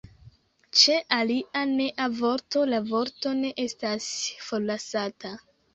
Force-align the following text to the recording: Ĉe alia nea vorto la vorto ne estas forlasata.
Ĉe 0.83 0.95
alia 1.17 1.63
nea 1.73 2.09
vorto 2.23 2.65
la 2.73 2.81
vorto 2.89 3.37
ne 3.45 3.55
estas 3.69 4.13
forlasata. 4.51 5.39